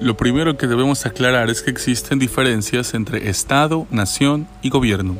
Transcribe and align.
Lo 0.00 0.16
primero 0.16 0.56
que 0.56 0.66
debemos 0.66 1.04
aclarar 1.04 1.50
es 1.50 1.60
que 1.60 1.70
existen 1.70 2.18
diferencias 2.18 2.94
entre 2.94 3.28
Estado, 3.28 3.86
nación 3.90 4.48
y 4.62 4.70
gobierno. 4.70 5.18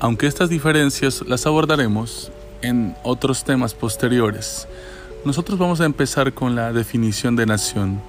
Aunque 0.00 0.26
estas 0.26 0.48
diferencias 0.48 1.22
las 1.28 1.46
abordaremos 1.46 2.32
en 2.60 2.96
otros 3.04 3.44
temas 3.44 3.74
posteriores, 3.74 4.66
nosotros 5.24 5.60
vamos 5.60 5.80
a 5.80 5.84
empezar 5.84 6.32
con 6.32 6.56
la 6.56 6.72
definición 6.72 7.36
de 7.36 7.46
nación 7.46 8.00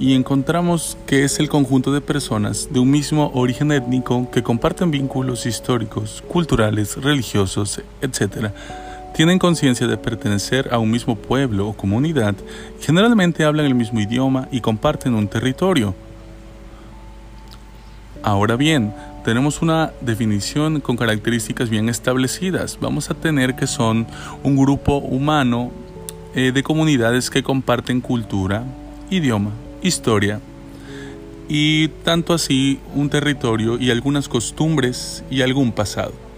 y 0.00 0.14
encontramos 0.14 0.96
que 1.06 1.24
es 1.24 1.38
el 1.38 1.50
conjunto 1.50 1.92
de 1.92 2.00
personas 2.00 2.68
de 2.72 2.80
un 2.80 2.90
mismo 2.90 3.30
origen 3.34 3.72
étnico 3.72 4.30
que 4.30 4.42
comparten 4.42 4.90
vínculos 4.90 5.44
históricos, 5.44 6.24
culturales, 6.28 6.96
religiosos, 6.96 7.82
etc., 8.00 8.52
tienen 9.14 9.38
conciencia 9.38 9.86
de 9.86 9.96
pertenecer 9.96 10.74
a 10.74 10.78
un 10.78 10.90
mismo 10.90 11.14
pueblo 11.14 11.68
o 11.68 11.72
comunidad, 11.72 12.34
generalmente 12.80 13.44
hablan 13.44 13.66
el 13.66 13.74
mismo 13.76 14.00
idioma 14.00 14.48
y 14.50 14.60
comparten 14.60 15.14
un 15.14 15.28
territorio. 15.28 15.94
Ahora 18.24 18.56
bien, 18.56 18.92
tenemos 19.24 19.62
una 19.62 19.92
definición 20.00 20.80
con 20.80 20.96
características 20.96 21.70
bien 21.70 21.88
establecidas. 21.88 22.78
Vamos 22.80 23.08
a 23.08 23.14
tener 23.14 23.54
que 23.54 23.68
son 23.68 24.08
un 24.42 24.56
grupo 24.56 24.96
humano 24.96 25.70
eh, 26.34 26.50
de 26.52 26.62
comunidades 26.64 27.30
que 27.30 27.44
comparten 27.44 28.00
cultura, 28.00 28.64
idioma, 29.10 29.52
historia 29.80 30.40
y 31.48 31.88
tanto 32.02 32.32
así 32.32 32.80
un 32.94 33.10
territorio 33.10 33.78
y 33.78 33.92
algunas 33.92 34.28
costumbres 34.28 35.22
y 35.30 35.42
algún 35.42 35.70
pasado 35.70 36.33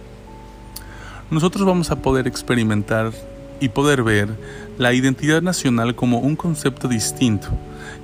nosotros 1.31 1.67
vamos 1.67 1.91
a 1.91 1.97
poder 1.97 2.27
experimentar 2.27 3.13
y 3.61 3.69
poder 3.71 4.03
ver 4.03 4.29
la 4.79 4.93
identidad 4.93 5.43
nacional 5.43 5.95
como 5.95 6.19
un 6.19 6.37
concepto 6.37 6.89
distinto, 6.89 7.49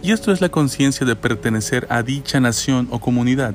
y 0.02 0.12
esto 0.12 0.32
es 0.32 0.40
la 0.40 0.48
conciencia 0.48 1.06
de 1.06 1.16
pertenecer 1.16 1.86
a 1.90 2.02
dicha 2.02 2.40
nación 2.40 2.88
o 2.90 2.98
comunidad. 2.98 3.54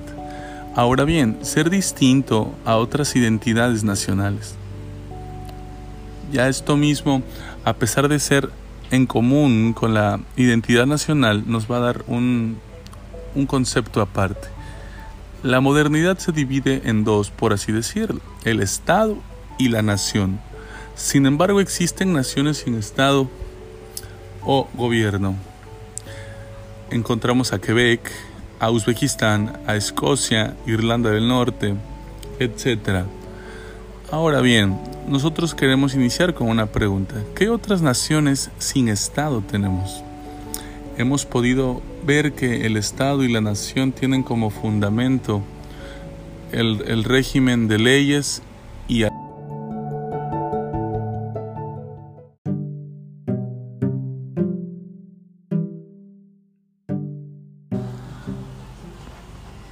Ahora 0.75 1.05
bien, 1.05 1.39
ser 1.41 1.69
distinto 1.69 2.53
a 2.63 2.77
otras 2.77 3.15
identidades 3.15 3.83
nacionales. 3.83 4.55
Ya 6.31 6.47
esto 6.47 6.77
mismo, 6.77 7.23
a 7.65 7.73
pesar 7.73 8.07
de 8.07 8.19
ser 8.19 8.51
en 8.91 9.07
común 9.07 9.73
con 9.73 9.93
la 9.93 10.19
identidad 10.35 10.85
nacional, 10.85 11.43
nos 11.47 11.69
va 11.69 11.77
a 11.77 11.81
dar 11.81 12.03
un, 12.07 12.57
un 13.33 13.45
concepto 13.47 14.01
aparte. 14.01 14.47
La 15.41 15.61
modernidad 15.61 16.17
se 16.19 16.31
divide 16.31 16.81
en 16.85 17.03
dos, 17.03 17.31
por 17.31 17.53
así 17.53 17.71
decirlo, 17.71 18.21
el 18.43 18.59
Estado 18.59 19.17
y 19.57 19.69
la 19.69 19.81
nación. 19.81 20.39
Sin 20.95 21.25
embargo, 21.25 21.61
existen 21.61 22.13
naciones 22.13 22.57
sin 22.57 22.75
Estado 22.75 23.29
o 24.43 24.67
gobierno. 24.73 25.35
Encontramos 26.89 27.53
a 27.53 27.59
Quebec, 27.59 28.11
a 28.59 28.71
Uzbekistán, 28.71 29.59
a 29.67 29.75
Escocia, 29.75 30.55
Irlanda 30.65 31.11
del 31.11 31.27
Norte, 31.27 31.75
etc. 32.39 33.05
Ahora 34.09 34.41
bien, 34.41 34.79
nosotros 35.07 35.53
queremos 35.53 35.93
iniciar 35.93 36.33
con 36.33 36.49
una 36.49 36.65
pregunta. 36.65 37.15
¿Qué 37.35 37.49
otras 37.49 37.81
naciones 37.81 38.49
sin 38.57 38.87
Estado 38.87 39.41
tenemos? 39.41 40.03
Hemos 40.97 41.25
podido 41.25 41.81
ver 42.05 42.33
que 42.33 42.65
el 42.65 42.77
Estado 42.77 43.23
y 43.23 43.31
la 43.31 43.41
nación 43.41 43.91
tienen 43.91 44.23
como 44.23 44.49
fundamento 44.49 45.43
el, 46.51 46.83
el 46.87 47.03
régimen 47.03 47.67
de 47.67 47.77
leyes 47.77 48.41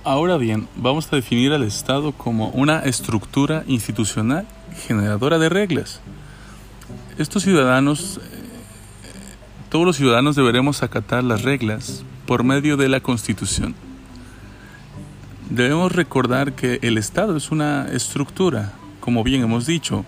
Ahora 0.05 0.37
bien, 0.37 0.67
vamos 0.75 1.11
a 1.11 1.15
definir 1.15 1.51
al 1.51 1.63
Estado 1.63 2.11
como 2.11 2.49
una 2.49 2.77
estructura 2.81 3.63
institucional 3.65 4.45
generadora 4.85 5.39
de 5.39 5.49
reglas. 5.49 5.99
Estos 7.17 7.41
ciudadanos, 7.41 8.17
eh, 8.17 8.21
todos 9.71 9.83
los 9.83 9.95
ciudadanos 9.95 10.35
deberemos 10.35 10.83
acatar 10.83 11.23
las 11.23 11.41
reglas 11.41 12.03
por 12.27 12.43
medio 12.43 12.77
de 12.77 12.87
la 12.87 12.99
Constitución. 12.99 13.73
Debemos 15.49 15.91
recordar 15.91 16.53
que 16.53 16.77
el 16.83 16.99
Estado 16.99 17.35
es 17.35 17.49
una 17.49 17.87
estructura, 17.91 18.73
como 18.99 19.23
bien 19.23 19.41
hemos 19.41 19.65
dicho, 19.65 20.05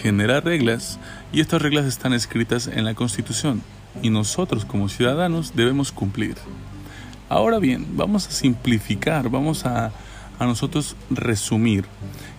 genera 0.00 0.42
reglas 0.42 1.00
y 1.32 1.40
estas 1.40 1.60
reglas 1.60 1.86
están 1.86 2.12
escritas 2.12 2.68
en 2.68 2.84
la 2.84 2.94
Constitución 2.94 3.62
y 4.00 4.10
nosotros 4.10 4.64
como 4.64 4.88
ciudadanos 4.88 5.56
debemos 5.56 5.90
cumplir. 5.90 6.36
Ahora 7.34 7.58
bien, 7.58 7.84
vamos 7.96 8.28
a 8.28 8.30
simplificar, 8.30 9.28
vamos 9.28 9.66
a, 9.66 9.90
a 10.38 10.46
nosotros 10.46 10.94
resumir 11.10 11.84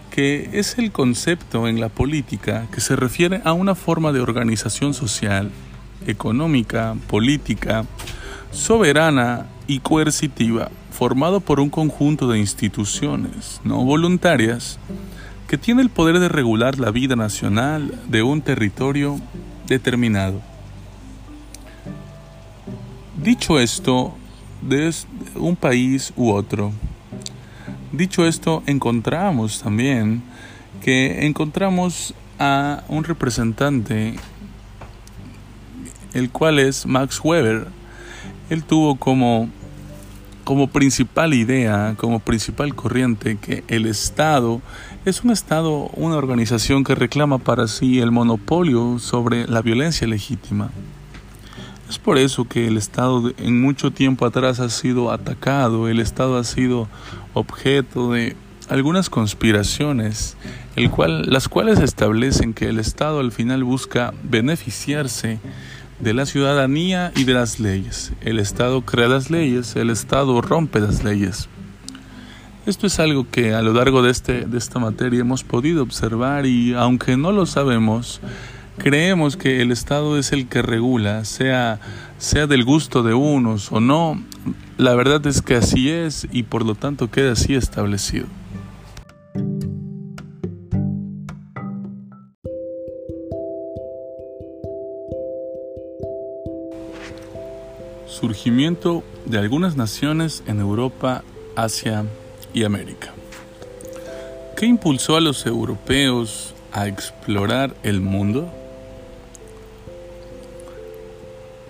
que 0.09 0.51
es 0.53 0.77
el 0.77 0.93
concepto 0.93 1.67
en 1.67 1.81
la 1.81 1.89
política 1.89 2.67
que 2.71 2.79
se 2.79 2.95
refiere 2.95 3.41
a 3.43 3.51
una 3.51 3.75
forma 3.75 4.13
de 4.13 4.21
organización 4.21 4.93
social, 4.93 5.51
económica, 6.07 6.95
política, 7.07 7.83
soberana 8.51 9.47
y 9.67 9.79
coercitiva, 9.79 10.71
formado 10.91 11.41
por 11.41 11.59
un 11.59 11.69
conjunto 11.69 12.29
de 12.29 12.39
instituciones 12.39 13.59
no 13.65 13.83
voluntarias 13.83 14.79
que 15.49 15.57
tiene 15.57 15.81
el 15.81 15.89
poder 15.89 16.19
de 16.19 16.29
regular 16.29 16.79
la 16.79 16.91
vida 16.91 17.17
nacional 17.17 17.99
de 18.07 18.23
un 18.23 18.41
territorio 18.41 19.19
determinado. 19.67 20.39
Dicho 23.21 23.59
esto, 23.59 24.15
de 24.61 24.93
un 25.35 25.55
país 25.55 26.13
u 26.15 26.31
otro. 26.31 26.71
Dicho 27.91 28.25
esto, 28.25 28.63
encontramos 28.65 29.61
también 29.61 30.21
que 30.81 31.25
encontramos 31.25 32.13
a 32.39 32.83
un 32.87 33.03
representante, 33.03 34.15
el 36.13 36.29
cual 36.29 36.59
es 36.59 36.85
Max 36.85 37.19
Weber. 37.23 37.67
Él 38.49 38.63
tuvo 38.63 38.95
como, 38.95 39.49
como 40.43 40.67
principal 40.67 41.33
idea, 41.33 41.95
como 41.97 42.19
principal 42.19 42.75
corriente, 42.75 43.37
que 43.37 43.63
el 43.67 43.85
Estado 43.85 44.61
es 45.05 45.23
un 45.23 45.31
Estado, 45.31 45.89
una 45.93 46.17
organización 46.17 46.83
que 46.83 46.95
reclama 46.95 47.37
para 47.37 47.67
sí 47.67 47.99
el 47.99 48.11
monopolio 48.11 48.99
sobre 48.99 49.47
la 49.47 49.61
violencia 49.61 50.07
legítima. 50.07 50.71
Es 51.89 51.99
por 51.99 52.17
eso 52.17 52.45
que 52.45 52.67
el 52.67 52.77
Estado 52.77 53.31
en 53.37 53.61
mucho 53.61 53.91
tiempo 53.91 54.25
atrás 54.25 54.59
ha 54.59 54.69
sido 54.69 55.11
atacado, 55.11 55.87
el 55.87 55.99
Estado 55.99 56.37
ha 56.37 56.43
sido 56.43 56.87
objeto 57.33 58.11
de 58.11 58.35
algunas 58.69 59.09
conspiraciones, 59.09 60.35
el 60.75 60.89
cual, 60.89 61.23
las 61.27 61.47
cuales 61.47 61.79
establecen 61.79 62.53
que 62.53 62.69
el 62.69 62.79
Estado 62.79 63.19
al 63.19 63.31
final 63.31 63.63
busca 63.63 64.13
beneficiarse 64.23 65.39
de 65.99 66.13
la 66.13 66.25
ciudadanía 66.25 67.11
y 67.15 67.23
de 67.23 67.33
las 67.33 67.59
leyes. 67.59 68.13
El 68.21 68.39
Estado 68.39 68.81
crea 68.81 69.07
las 69.07 69.29
leyes, 69.29 69.75
el 69.75 69.89
Estado 69.89 70.41
rompe 70.41 70.79
las 70.79 71.03
leyes. 71.03 71.47
Esto 72.65 72.87
es 72.87 72.99
algo 72.99 73.27
que 73.29 73.53
a 73.53 73.61
lo 73.61 73.73
largo 73.73 74.01
de, 74.01 74.09
este, 74.09 74.45
de 74.45 74.57
esta 74.57 74.79
materia 74.79 75.19
hemos 75.19 75.43
podido 75.43 75.83
observar 75.83 76.47
y 76.47 76.73
aunque 76.73 77.15
no 77.15 77.31
lo 77.31 77.45
sabemos, 77.45 78.21
creemos 78.77 79.37
que 79.37 79.61
el 79.61 79.71
Estado 79.71 80.17
es 80.17 80.31
el 80.31 80.47
que 80.47 80.61
regula, 80.61 81.25
sea, 81.25 81.79
sea 82.17 82.47
del 82.47 82.63
gusto 82.63 83.03
de 83.03 83.13
unos 83.13 83.71
o 83.71 83.79
no, 83.79 84.21
la 84.77 84.93
verdad 84.95 85.25
es 85.27 85.41
que 85.41 85.55
así 85.55 85.89
es 85.89 86.27
y 86.31 86.43
por 86.43 86.65
lo 86.65 86.75
tanto 86.75 87.09
queda 87.09 87.33
así 87.33 87.55
establecido. 87.55 88.27
Surgimiento 98.07 99.03
de 99.25 99.37
algunas 99.37 99.75
naciones 99.75 100.43
en 100.47 100.59
Europa, 100.59 101.23
Asia 101.55 102.05
y 102.53 102.63
América. 102.63 103.13
¿Qué 104.55 104.65
impulsó 104.65 105.17
a 105.17 105.21
los 105.21 105.45
europeos 105.45 106.53
a 106.71 106.87
explorar 106.87 107.75
el 107.83 107.99
mundo? 107.99 108.49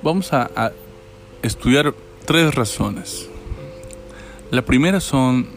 Vamos 0.06 0.31
a, 0.34 0.72
estudiar 1.42 1.96
tres 2.25 2.54
razones. 2.54 3.28
La 4.52 4.63
primera 4.63 5.00
son 5.00 5.48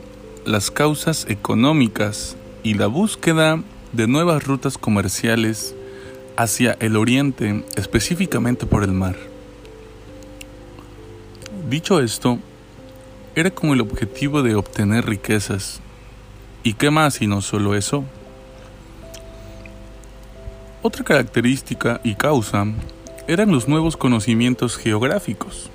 las 0.47 0.71
causas 0.71 1.27
económicas 1.29 2.35
y 2.63 2.73
la 2.73 2.87
búsqueda 2.87 3.63
de 3.93 4.07
nuevas 4.07 4.45
rutas 4.45 4.79
comerciales 4.79 5.75
hacia 6.39 6.79
el 6.81 6.97
oriente, 6.97 7.63
específicamente 7.77 8.65
por 8.65 8.85
el 8.85 8.93
mar. 8.93 9.17
Dicho 11.69 12.01
esto, 12.01 12.39
era 13.35 13.51
con 13.51 13.71
el 13.71 13.83
objetivo 13.83 14.43
de 14.43 14.55
obtener 14.55 15.05
riquezas. 15.05 15.81
¿Y 16.63 16.73
qué 16.73 16.91
más 16.91 17.21
y 17.21 17.27
no 17.27 17.43
solo 17.43 17.75
eso? 17.75 18.03
Otra 20.81 21.05
característica 21.05 22.01
y 22.03 22.15
causa 22.15 22.67
eran 23.29 23.53
los 23.53 23.69
nuevos 23.69 23.99
conocimientos 23.99 24.79
geográficos. 24.79 25.69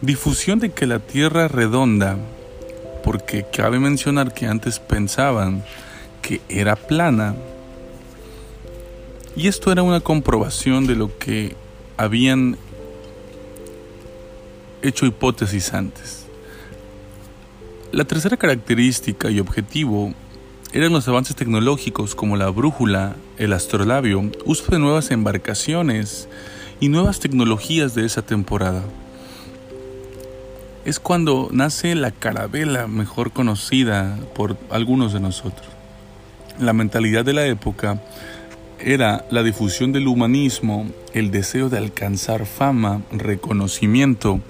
Difusión 0.00 0.58
de 0.58 0.72
que 0.72 0.86
la 0.86 0.98
Tierra 0.98 1.46
redonda, 1.46 2.18
porque 3.04 3.46
cabe 3.50 3.78
mencionar 3.78 4.34
que 4.34 4.46
antes 4.46 4.80
pensaban 4.80 5.64
que 6.20 6.40
era 6.48 6.74
plana. 6.74 7.36
Y 9.36 9.46
esto 9.46 9.70
era 9.70 9.84
una 9.84 10.00
comprobación 10.00 10.88
de 10.88 10.96
lo 10.96 11.16
que 11.18 11.54
habían 11.96 12.58
hecho 14.82 15.06
hipótesis 15.06 15.72
antes. 15.72 16.26
La 17.92 18.04
tercera 18.04 18.36
característica 18.36 19.30
y 19.30 19.38
objetivo 19.38 20.12
eran 20.74 20.92
los 20.92 21.06
avances 21.06 21.36
tecnológicos 21.36 22.16
como 22.16 22.36
la 22.36 22.50
brújula, 22.50 23.14
el 23.38 23.52
astrolabio, 23.52 24.32
uso 24.44 24.72
de 24.72 24.80
nuevas 24.80 25.12
embarcaciones 25.12 26.28
y 26.80 26.88
nuevas 26.88 27.20
tecnologías 27.20 27.94
de 27.94 28.04
esa 28.04 28.22
temporada. 28.22 28.82
Es 30.84 30.98
cuando 30.98 31.48
nace 31.52 31.94
la 31.94 32.10
carabela 32.10 32.88
mejor 32.88 33.30
conocida 33.30 34.18
por 34.34 34.56
algunos 34.68 35.12
de 35.12 35.20
nosotros. 35.20 35.68
La 36.58 36.72
mentalidad 36.72 37.24
de 37.24 37.34
la 37.34 37.46
época 37.46 38.02
era 38.80 39.24
la 39.30 39.44
difusión 39.44 39.92
del 39.92 40.08
humanismo, 40.08 40.88
el 41.12 41.30
deseo 41.30 41.68
de 41.68 41.78
alcanzar 41.78 42.46
fama, 42.46 43.00
reconocimiento, 43.12 44.40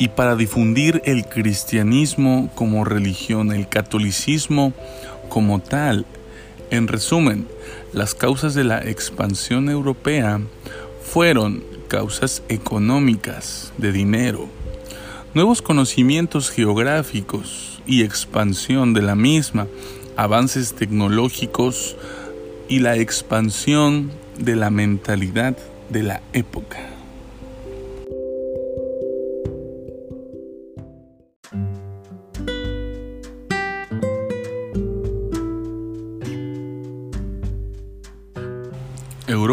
y 0.00 0.08
para 0.08 0.34
difundir 0.34 1.00
el 1.04 1.26
cristianismo 1.26 2.50
como 2.56 2.84
religión, 2.84 3.52
el 3.52 3.68
catolicismo 3.68 4.72
como 5.30 5.60
tal. 5.60 6.04
En 6.70 6.86
resumen, 6.86 7.48
las 7.94 8.14
causas 8.14 8.52
de 8.52 8.64
la 8.64 8.82
expansión 8.82 9.70
europea 9.70 10.40
fueron 11.02 11.64
causas 11.88 12.42
económicas, 12.48 13.72
de 13.78 13.90
dinero, 13.90 14.46
nuevos 15.32 15.62
conocimientos 15.62 16.50
geográficos 16.50 17.80
y 17.86 18.02
expansión 18.02 18.92
de 18.92 19.02
la 19.02 19.14
misma, 19.14 19.66
avances 20.16 20.74
tecnológicos 20.74 21.96
y 22.68 22.80
la 22.80 22.96
expansión 22.96 24.10
de 24.38 24.54
la 24.54 24.70
mentalidad 24.70 25.56
de 25.88 26.02
la 26.02 26.20
época. 26.32 26.89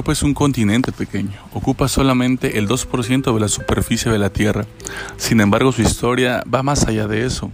Es 0.07 0.23
un 0.23 0.33
continente 0.33 0.93
pequeño, 0.93 1.33
ocupa 1.51 1.89
solamente 1.89 2.57
el 2.57 2.67
2% 2.69 3.33
de 3.33 3.39
la 3.41 3.49
superficie 3.49 4.09
de 4.09 4.17
la 4.17 4.29
Tierra. 4.29 4.65
Sin 5.17 5.41
embargo, 5.41 5.73
su 5.73 5.81
historia 5.81 6.43
va 6.51 6.63
más 6.63 6.87
allá 6.87 7.07
de 7.07 7.25
eso. 7.25 7.51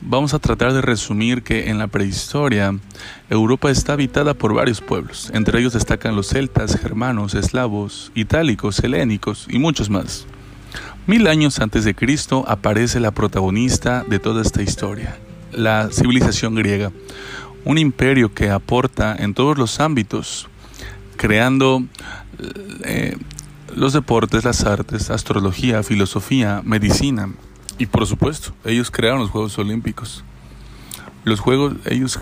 Vamos 0.00 0.34
a 0.34 0.40
tratar 0.40 0.72
de 0.72 0.82
resumir 0.82 1.44
que 1.44 1.70
en 1.70 1.78
la 1.78 1.86
prehistoria 1.86 2.76
Europa 3.30 3.70
está 3.70 3.92
habitada 3.92 4.34
por 4.34 4.54
varios 4.54 4.80
pueblos, 4.80 5.30
entre 5.32 5.60
ellos 5.60 5.72
destacan 5.72 6.16
los 6.16 6.26
celtas, 6.26 6.76
germanos, 6.76 7.34
eslavos, 7.34 8.10
itálicos, 8.16 8.80
helénicos 8.80 9.46
y 9.48 9.60
muchos 9.60 9.88
más. 9.88 10.26
Mil 11.06 11.28
años 11.28 11.60
antes 11.60 11.84
de 11.84 11.94
Cristo 11.94 12.44
aparece 12.48 12.98
la 12.98 13.12
protagonista 13.12 14.04
de 14.06 14.18
toda 14.18 14.42
esta 14.42 14.62
historia, 14.62 15.16
la 15.52 15.90
civilización 15.92 16.56
griega, 16.56 16.90
un 17.64 17.78
imperio 17.78 18.34
que 18.34 18.50
aporta 18.50 19.14
en 19.16 19.32
todos 19.32 19.56
los 19.56 19.78
ámbitos, 19.78 20.48
creando 21.18 21.84
eh, 22.84 23.18
los 23.76 23.92
deportes, 23.92 24.44
las 24.44 24.64
artes, 24.64 25.10
astrología, 25.10 25.82
filosofía, 25.82 26.62
medicina 26.64 27.28
y 27.76 27.86
por 27.86 28.06
supuesto, 28.06 28.52
ellos 28.64 28.90
crearon 28.90 29.20
los 29.20 29.30
Juegos 29.30 29.58
Olímpicos. 29.58 30.24
Los 31.24 31.40
Juegos, 31.40 31.74
ellos 31.84 32.18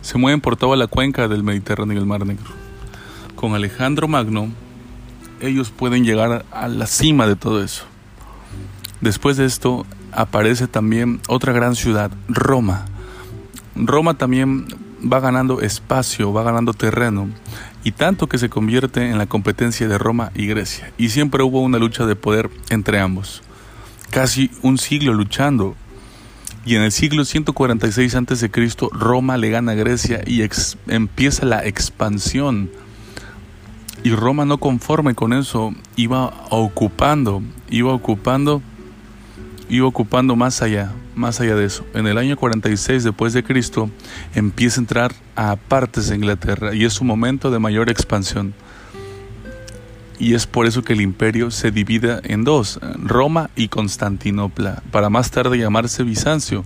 se 0.00 0.18
mueven 0.18 0.40
por 0.40 0.56
toda 0.56 0.76
la 0.76 0.86
cuenca 0.86 1.28
del 1.28 1.42
Mediterráneo 1.42 1.94
y 1.94 1.98
el 1.98 2.06
Mar 2.06 2.24
Negro. 2.24 2.50
Con 3.34 3.54
Alejandro 3.54 4.08
Magno, 4.08 4.48
ellos 5.40 5.70
pueden 5.70 6.04
llegar 6.04 6.44
a 6.50 6.68
la 6.68 6.86
cima 6.86 7.26
de 7.26 7.36
todo 7.36 7.62
eso. 7.62 7.84
Después 9.00 9.36
de 9.36 9.44
esto 9.44 9.84
aparece 10.12 10.68
también 10.68 11.20
otra 11.28 11.52
gran 11.52 11.74
ciudad, 11.74 12.10
Roma. 12.28 12.86
Roma 13.74 14.14
también 14.14 14.66
va 15.00 15.20
ganando 15.20 15.60
espacio, 15.60 16.32
va 16.32 16.44
ganando 16.44 16.72
terreno 16.72 17.28
y 17.84 17.92
tanto 17.92 18.26
que 18.26 18.38
se 18.38 18.48
convierte 18.48 19.10
en 19.10 19.18
la 19.18 19.26
competencia 19.26 19.86
de 19.86 19.98
Roma 19.98 20.32
y 20.34 20.46
Grecia. 20.46 20.90
Y 20.96 21.10
siempre 21.10 21.42
hubo 21.42 21.60
una 21.60 21.78
lucha 21.78 22.06
de 22.06 22.16
poder 22.16 22.50
entre 22.70 22.98
ambos. 22.98 23.42
Casi 24.10 24.50
un 24.62 24.78
siglo 24.78 25.12
luchando. 25.12 25.76
Y 26.64 26.76
en 26.76 26.82
el 26.82 26.92
siglo 26.92 27.26
146 27.26 28.14
a.C. 28.14 28.50
Roma 28.90 29.36
le 29.36 29.50
gana 29.50 29.72
a 29.72 29.74
Grecia 29.74 30.22
y 30.26 30.42
empieza 30.88 31.44
la 31.44 31.66
expansión. 31.66 32.70
Y 34.02 34.12
Roma 34.12 34.46
no 34.46 34.58
conforme 34.58 35.14
con 35.14 35.34
eso, 35.34 35.74
iba 35.96 36.32
ocupando, 36.48 37.42
iba 37.68 37.92
ocupando, 37.92 38.62
iba 39.68 39.86
ocupando 39.86 40.36
más 40.36 40.62
allá, 40.62 40.92
más 41.14 41.40
allá 41.40 41.54
de 41.54 41.64
eso. 41.64 41.84
En 41.94 42.06
el 42.06 42.18
año 42.18 42.36
46 42.36 43.04
después 43.04 43.32
de 43.32 43.42
Cristo 43.42 43.90
empieza 44.34 44.80
a 44.80 44.82
entrar 44.82 45.14
a 45.36 45.56
partes 45.56 46.08
de 46.08 46.16
Inglaterra 46.16 46.74
y 46.74 46.84
es 46.84 46.92
su 46.92 47.04
momento 47.04 47.50
de 47.50 47.58
mayor 47.58 47.90
expansión. 47.90 48.54
Y 50.18 50.34
es 50.34 50.46
por 50.46 50.66
eso 50.66 50.82
que 50.82 50.92
el 50.92 51.00
imperio 51.00 51.50
se 51.50 51.70
divide 51.70 52.20
en 52.24 52.44
dos, 52.44 52.78
Roma 53.02 53.50
y 53.56 53.68
Constantinopla, 53.68 54.82
para 54.90 55.10
más 55.10 55.30
tarde 55.30 55.58
llamarse 55.58 56.04
Bizancio. 56.04 56.64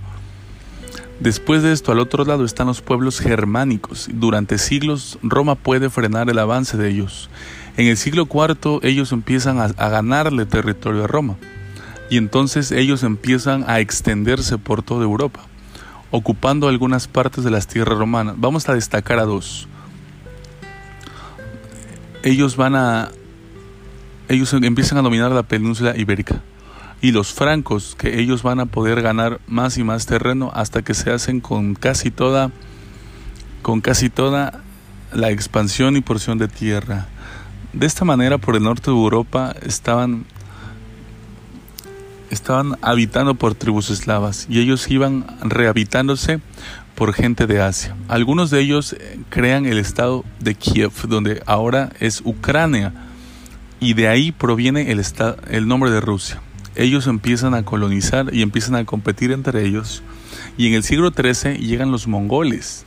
Después 1.19 1.63
de 1.63 1.73
esto, 1.73 1.91
al 1.91 1.99
otro 1.99 2.23
lado 2.23 2.45
están 2.45 2.67
los 2.67 2.81
pueblos 2.81 3.19
germánicos. 3.19 4.07
Durante 4.13 4.57
siglos, 4.57 5.19
Roma 5.21 5.55
puede 5.55 5.89
frenar 5.89 6.29
el 6.29 6.39
avance 6.39 6.77
de 6.77 6.89
ellos. 6.89 7.29
En 7.75 7.87
el 7.87 7.97
siglo 7.97 8.27
IV, 8.31 8.79
ellos 8.83 9.11
empiezan 9.11 9.59
a, 9.59 9.65
a 9.65 9.89
ganarle 9.89 10.45
territorio 10.45 11.03
a 11.03 11.07
Roma 11.07 11.35
y 12.09 12.17
entonces 12.17 12.71
ellos 12.71 13.03
empiezan 13.03 13.63
a 13.67 13.79
extenderse 13.79 14.57
por 14.57 14.81
toda 14.81 15.03
Europa, 15.03 15.41
ocupando 16.11 16.67
algunas 16.67 17.07
partes 17.07 17.43
de 17.43 17.51
las 17.51 17.67
tierras 17.67 17.97
romanas. 17.97 18.35
Vamos 18.37 18.67
a 18.67 18.73
destacar 18.73 19.19
a 19.19 19.25
dos. 19.25 19.67
Ellos 22.23 22.55
van 22.55 22.75
a 22.75 23.09
ellos 24.27 24.53
empiezan 24.53 24.99
a 24.99 25.01
dominar 25.01 25.31
la 25.31 25.43
península 25.43 25.97
ibérica 25.97 26.41
y 27.01 27.11
los 27.11 27.33
francos 27.33 27.95
que 27.97 28.19
ellos 28.19 28.43
van 28.43 28.59
a 28.59 28.67
poder 28.67 29.01
ganar 29.01 29.39
más 29.47 29.77
y 29.77 29.83
más 29.83 30.05
terreno 30.05 30.51
hasta 30.53 30.83
que 30.83 30.93
se 30.93 31.11
hacen 31.11 31.39
con 31.41 31.73
casi 31.73 32.11
toda 32.11 32.51
con 33.61 33.81
casi 33.81 34.09
toda 34.09 34.61
la 35.13 35.31
expansión 35.31 35.95
y 35.97 36.01
porción 36.01 36.37
de 36.37 36.47
tierra. 36.47 37.07
De 37.73 37.85
esta 37.85 38.05
manera 38.05 38.37
por 38.37 38.55
el 38.55 38.63
norte 38.63 38.91
de 38.91 38.97
Europa 38.97 39.55
estaban 39.61 40.25
estaban 42.29 42.77
habitando 42.81 43.35
por 43.35 43.55
tribus 43.55 43.89
eslavas 43.89 44.47
y 44.49 44.59
ellos 44.59 44.89
iban 44.89 45.25
rehabitándose 45.41 46.39
por 46.95 47.13
gente 47.13 47.47
de 47.47 47.61
Asia. 47.61 47.95
Algunos 48.07 48.49
de 48.49 48.59
ellos 48.59 48.93
eh, 48.93 49.19
crean 49.29 49.65
el 49.65 49.77
estado 49.77 50.25
de 50.39 50.55
Kiev, 50.55 50.91
donde 51.07 51.41
ahora 51.45 51.91
es 51.99 52.21
Ucrania, 52.25 52.93
y 53.79 53.93
de 53.93 54.09
ahí 54.09 54.33
proviene 54.33 54.91
el, 54.91 55.01
el 55.49 55.67
nombre 55.67 55.91
de 55.91 56.01
Rusia. 56.01 56.41
Ellos 56.75 57.07
empiezan 57.07 57.53
a 57.53 57.63
colonizar 57.63 58.33
y 58.33 58.41
empiezan 58.41 58.75
a 58.75 58.85
competir 58.85 59.31
entre 59.31 59.65
ellos, 59.65 60.03
y 60.57 60.67
en 60.67 60.73
el 60.73 60.83
siglo 60.83 61.11
XIII 61.11 61.57
llegan 61.57 61.91
los 61.91 62.07
mongoles, 62.07 62.85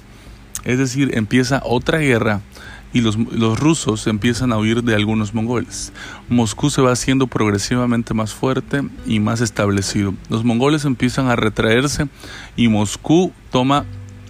es 0.64 0.78
decir, 0.78 1.10
empieza 1.14 1.62
otra 1.64 1.98
guerra 1.98 2.42
y 2.92 3.00
los, 3.00 3.16
rusos 3.58 4.06
empiezan 4.06 4.52
a 4.52 4.58
huir 4.58 4.82
de 4.82 4.94
algunos 4.94 5.34
mongoles. 5.34 5.92
Moscú 6.28 6.70
se 6.70 6.82
va 6.82 6.92
haciendo 6.92 7.26
progresivamente 7.26 8.14
más 8.14 8.34
fuerte 8.34 8.82
y 9.06 9.20
más 9.20 9.40
establecido. 9.40 10.14
Los 10.28 10.44
mongoles 10.44 10.84
empiezan 10.84 11.28
a 11.28 11.36
retraerse 11.36 12.08
y 12.56 12.68
Moscú 12.68 13.32
toma, 13.50 13.84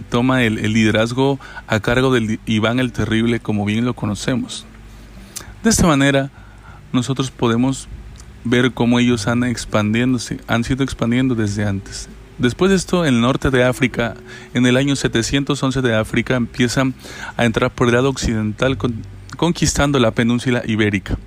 toma 0.09 0.43
el, 0.43 0.59
el 0.59 0.73
liderazgo 0.73 1.39
a 1.67 1.79
cargo 1.79 2.13
de 2.13 2.39
Iván 2.45 2.79
el 2.79 2.91
Terrible 2.91 3.39
como 3.39 3.65
bien 3.65 3.85
lo 3.85 3.93
conocemos. 3.93 4.65
De 5.63 5.69
esta 5.69 5.87
manera, 5.87 6.31
nosotros 6.91 7.31
podemos 7.31 7.87
ver 8.43 8.73
cómo 8.73 8.99
ellos 8.99 9.27
han 9.27 9.43
expandiéndose, 9.43 10.39
han 10.47 10.63
sido 10.63 10.83
expandiendo 10.83 11.35
desde 11.35 11.65
antes. 11.65 12.09
Después 12.37 12.71
de 12.71 12.77
esto, 12.77 13.05
en 13.05 13.15
el 13.15 13.21
norte 13.21 13.51
de 13.51 13.63
África, 13.63 14.15
en 14.53 14.65
el 14.65 14.77
año 14.77 14.95
711 14.95 15.81
de 15.81 15.95
África, 15.95 16.35
empiezan 16.35 16.95
a 17.37 17.45
entrar 17.45 17.71
por 17.71 17.87
el 17.87 17.93
lado 17.93 18.09
occidental 18.09 18.77
conquistando 19.37 19.99
la 19.99 20.11
península 20.11 20.63
ibérica, 20.65 21.17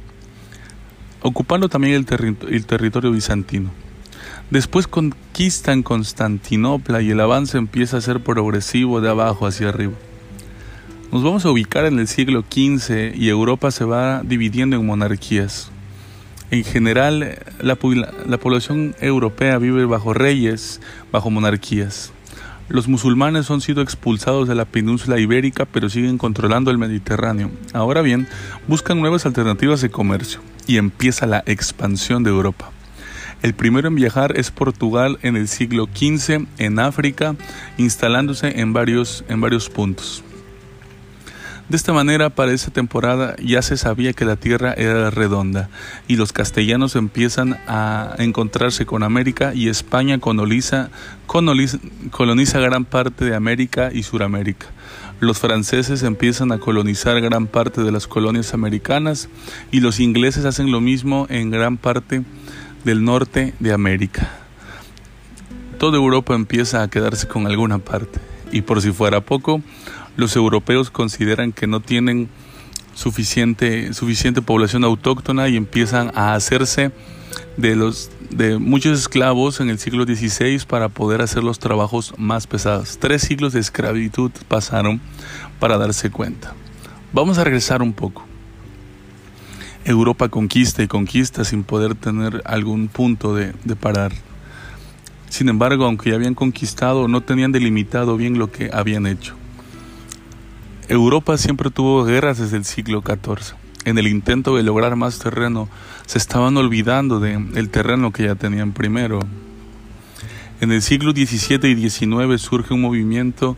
ocupando 1.23 1.69
también 1.69 1.95
el, 1.95 2.37
el 2.49 2.67
territorio 2.67 3.13
bizantino. 3.13 3.71
Después 4.51 4.87
conquistan 4.87 5.83
Constantinopla 5.83 7.03
y 7.03 7.11
el 7.11 7.21
avance 7.21 7.59
empieza 7.59 7.97
a 7.97 8.01
ser 8.01 8.21
progresivo 8.21 9.01
de 9.01 9.11
abajo 9.11 9.47
hacia 9.47 9.69
arriba. 9.69 9.95
Nos 11.13 11.23
vamos 11.23 11.45
a 11.45 11.51
ubicar 11.51 11.85
en 11.85 11.99
el 12.01 12.09
siglo 12.09 12.43
XV 12.43 13.15
y 13.15 13.29
Europa 13.29 13.71
se 13.71 13.85
va 13.85 14.23
dividiendo 14.25 14.77
en 14.77 14.87
monarquías. 14.87 15.71
En 16.50 16.65
general, 16.65 17.38
la, 17.61 17.76
la 18.26 18.38
población 18.38 18.95
europea 19.00 19.59
vive 19.59 19.85
bajo 19.85 20.15
reyes, 20.15 20.81
bajo 21.11 21.31
monarquías. 21.31 22.12
Los 22.69 22.88
musulmanes 22.88 23.50
han 23.50 23.61
sido 23.61 23.81
expulsados 23.81 24.49
de 24.49 24.57
la 24.57 24.65
península 24.65 25.21
ibérica, 25.21 25.67
pero 25.67 25.88
siguen 25.88 26.19
controlando 26.19 26.71
el 26.71 26.79
Mediterráneo. 26.79 27.50
Ahora 27.73 28.03
bien, 28.03 28.26
buscan 28.67 29.00
nuevas 29.00 29.25
alternativas 29.25 29.81
de 29.81 29.91
comercio 29.91 30.41
y 30.67 30.79
empieza 30.79 31.26
la 31.26 31.45
expansión 31.47 32.25
de 32.25 32.31
Europa. 32.31 32.71
El 33.43 33.55
primero 33.55 33.87
en 33.87 33.95
viajar 33.95 34.37
es 34.37 34.50
Portugal 34.50 35.19
en 35.23 35.37
el 35.37 35.47
siglo 35.47 35.87
XV 35.95 36.47
en 36.59 36.79
África, 36.81 37.37
instalándose 37.76 38.61
en 38.61 38.73
varios, 38.73 39.25
en 39.29 39.41
varios 39.41 39.69
puntos. 39.71 40.25
De 41.68 41.76
esta 41.76 41.92
manera, 41.92 42.30
para 42.30 42.52
esa 42.52 42.70
temporada 42.70 43.35
ya 43.42 43.61
se 43.61 43.76
sabía 43.76 44.12
que 44.12 44.25
la 44.25 44.37
Tierra 44.37 44.73
era 44.75 45.11
redonda 45.11 45.68
y 46.06 46.14
los 46.14 46.32
castellanos 46.32 46.94
empiezan 46.94 47.58
a 47.66 48.14
encontrarse 48.18 48.87
con 48.87 49.02
América 49.02 49.52
y 49.52 49.68
España 49.68 50.20
coloniza, 50.20 50.90
coloniza, 51.26 52.61
gran 52.61 52.85
parte 52.85 53.25
de 53.25 53.35
América 53.35 53.90
y 53.92 54.04
Suramérica. 54.04 54.66
Los 55.18 55.40
franceses 55.40 56.04
empiezan 56.04 56.52
a 56.52 56.58
colonizar 56.58 57.20
gran 57.20 57.49
parte 57.49 57.82
de 57.82 57.90
las 57.90 58.06
colonias 58.06 58.54
americanas 58.54 59.28
y 59.73 59.80
los 59.80 59.99
ingleses 59.99 60.44
hacen 60.44 60.70
lo 60.70 60.80
mismo 60.80 61.26
en 61.30 61.50
gran 61.50 61.78
parte 61.78 62.23
del 62.85 63.02
norte 63.02 63.54
de 63.58 63.73
América. 63.73 64.30
Toda 65.78 65.96
Europa 65.96 66.37
empieza 66.37 66.85
a 66.85 66.88
quedarse 66.88 67.26
con 67.26 67.49
alguna 67.49 67.78
parte 67.78 68.20
y 68.52 68.62
por 68.62 68.80
si 68.80 68.92
fuera 68.92 69.20
poco, 69.20 69.62
los 70.16 70.35
europeos 70.37 70.90
consideran 70.90 71.52
que 71.52 71.66
no 71.66 71.80
tienen 71.80 72.28
suficiente, 72.94 73.92
suficiente 73.92 74.42
población 74.42 74.82
autóctona 74.82 75.49
y 75.49 75.56
empiezan 75.56 76.11
a 76.14 76.35
hacerse 76.35 76.90
de, 77.56 77.76
los, 77.76 78.11
de 78.30 78.58
muchos 78.58 78.99
esclavos 78.99 79.61
en 79.61 79.68
el 79.68 79.78
siglo 79.78 80.04
XVI 80.04 80.61
para 80.66 80.88
poder 80.88 81.20
hacer 81.20 81.44
los 81.44 81.58
trabajos 81.58 82.14
más 82.16 82.46
pesados. 82.46 82.99
Tres 82.99 83.23
siglos 83.23 83.52
de 83.52 83.61
esclavitud 83.61 84.30
pasaron 84.49 85.00
para 85.61 85.76
darse 85.76 86.11
cuenta. 86.11 86.54
Vamos 87.12 87.38
a 87.38 87.44
regresar 87.44 87.82
un 87.82 87.92
poco. 87.92 88.25
Europa 89.85 90.28
conquista 90.28 90.82
y 90.82 90.88
conquista 90.88 91.44
sin 91.44 91.62
poder 91.62 91.94
tener 91.94 92.42
algún 92.46 92.88
punto 92.88 93.35
de, 93.35 93.52
de 93.64 93.76
parar. 93.76 94.12
Sin 95.28 95.49
embargo, 95.49 95.85
aunque 95.85 96.11
ya 96.11 96.16
habían 96.16 96.35
conquistado, 96.35 97.08
no 97.08 97.20
tenían 97.20 97.52
delimitado 97.52 98.16
bien 98.16 98.38
lo 98.38 98.50
que 98.50 98.70
habían 98.73 99.06
hecho. 99.06 99.37
Europa 100.88 101.37
siempre 101.37 101.71
tuvo 101.71 102.05
guerras 102.05 102.38
desde 102.38 102.57
el 102.57 102.64
siglo 102.64 103.02
XIV. 103.05 103.57
En 103.85 103.99
el 103.99 104.07
intento 104.07 104.57
de 104.57 104.62
lograr 104.62 104.97
más 104.97 105.19
terreno, 105.19 105.69
se 106.07 106.19
estaban 106.19 106.57
olvidando 106.57 107.21
del 107.21 107.71
terreno 107.71 108.12
que 108.12 108.25
ya 108.25 108.35
tenían 108.35 108.73
primero. 108.73 109.21
En 110.61 110.73
el 110.73 110.83
siglo 110.83 111.12
XVII 111.12 111.71
y 111.71 111.90
XIX 111.90 112.40
surge 112.40 112.75
un 112.75 112.81
movimiento 112.81 113.57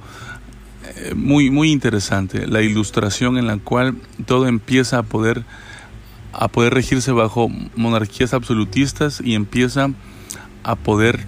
eh, 0.97 1.15
muy, 1.15 1.51
muy 1.51 1.71
interesante, 1.71 2.47
la 2.47 2.63
ilustración 2.63 3.39
en 3.39 3.47
la 3.47 3.59
cual 3.59 3.97
todo 4.27 4.47
empieza 4.47 4.99
a 4.99 5.03
poder, 5.03 5.45
a 6.33 6.49
poder 6.49 6.75
regirse 6.75 7.13
bajo 7.13 7.49
monarquías 7.77 8.35
absolutistas 8.35 9.21
y 9.23 9.35
empieza 9.35 9.91
a 10.63 10.77
poder, 10.77 11.27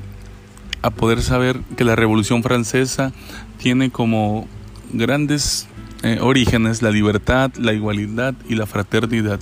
a 0.83 0.91
poder 0.91 1.23
saber 1.23 1.61
que 1.77 1.85
la 1.85 1.95
Revolución 1.95 2.43
Francesa 2.43 3.13
tiene 3.59 3.91
como 3.91 4.49
grandes 4.93 5.69
eh, 6.03 6.19
orígenes 6.21 6.81
la 6.81 6.91
libertad, 6.91 7.53
la 7.57 7.75
igualdad 7.75 8.35
y 8.49 8.55
la 8.55 8.67
fraternidad. 8.67 9.39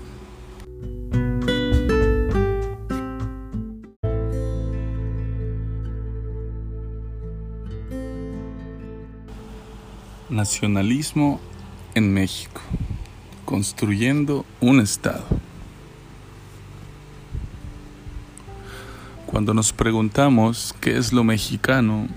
Nacionalismo 10.28 11.40
en 11.94 12.12
México, 12.12 12.60
construyendo 13.44 14.44
un 14.60 14.80
Estado. 14.80 15.24
Cuando 19.26 19.54
nos 19.54 19.72
preguntamos 19.72 20.74
qué 20.80 20.96
es 20.96 21.12
lo 21.12 21.22
mexicano, 21.22 22.08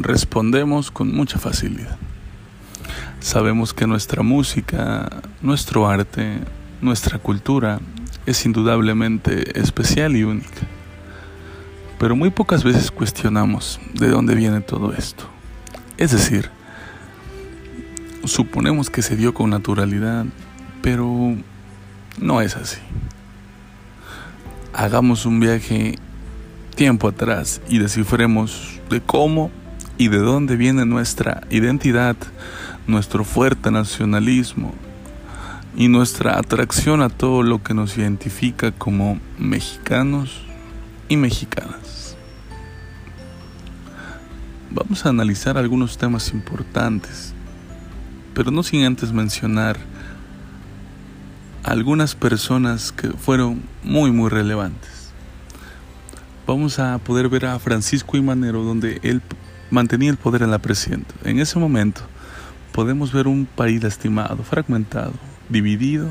respondemos 0.00 0.90
con 0.90 1.14
mucha 1.14 1.38
facilidad. 1.38 1.98
Sabemos 3.20 3.74
que 3.74 3.86
nuestra 3.86 4.22
música, 4.22 5.08
nuestro 5.42 5.86
arte, 5.86 6.38
nuestra 6.80 7.18
cultura 7.18 7.78
es 8.26 8.44
indudablemente 8.46 9.60
especial 9.60 10.16
y 10.16 10.24
única. 10.24 10.62
Pero 11.98 12.16
muy 12.16 12.30
pocas 12.30 12.64
veces 12.64 12.90
cuestionamos 12.90 13.78
de 13.92 14.08
dónde 14.08 14.34
viene 14.34 14.62
todo 14.62 14.94
esto. 14.94 15.24
Es 15.98 16.12
decir, 16.12 16.50
suponemos 18.24 18.88
que 18.88 19.02
se 19.02 19.16
dio 19.16 19.34
con 19.34 19.50
naturalidad, 19.50 20.24
pero 20.80 21.36
no 22.18 22.40
es 22.40 22.56
así. 22.56 22.80
Hagamos 24.72 25.26
un 25.26 25.40
viaje 25.40 25.96
tiempo 26.74 27.08
atrás 27.08 27.60
y 27.68 27.78
descifremos 27.78 28.80
de 28.88 29.02
cómo 29.02 29.50
y 29.98 30.08
de 30.08 30.18
dónde 30.18 30.56
viene 30.56 30.86
nuestra 30.86 31.42
identidad, 31.50 32.16
nuestro 32.90 33.24
fuerte 33.24 33.70
nacionalismo 33.70 34.74
y 35.76 35.88
nuestra 35.88 36.38
atracción 36.38 37.00
a 37.02 37.08
todo 37.08 37.42
lo 37.42 37.62
que 37.62 37.74
nos 37.74 37.96
identifica 37.96 38.72
como 38.72 39.18
mexicanos 39.38 40.42
y 41.08 41.16
mexicanas. 41.16 42.16
Vamos 44.70 45.06
a 45.06 45.08
analizar 45.08 45.56
algunos 45.56 45.98
temas 45.98 46.32
importantes, 46.32 47.34
pero 48.34 48.50
no 48.50 48.62
sin 48.62 48.84
antes 48.84 49.12
mencionar 49.12 49.78
algunas 51.62 52.14
personas 52.14 52.92
que 52.92 53.08
fueron 53.10 53.62
muy 53.82 54.10
muy 54.12 54.28
relevantes. 54.28 55.10
Vamos 56.46 56.78
a 56.78 56.98
poder 56.98 57.28
ver 57.28 57.46
a 57.46 57.58
Francisco 57.58 58.16
y 58.16 58.22
Manero 58.22 58.64
donde 58.64 58.98
él 59.02 59.22
mantenía 59.70 60.10
el 60.10 60.16
poder 60.16 60.42
en 60.42 60.50
la 60.50 60.58
presidencia. 60.58 61.14
En 61.24 61.38
ese 61.38 61.58
momento, 61.58 62.02
podemos 62.72 63.12
ver 63.12 63.26
un 63.26 63.46
país 63.46 63.82
lastimado, 63.82 64.42
fragmentado, 64.42 65.12
dividido 65.48 66.08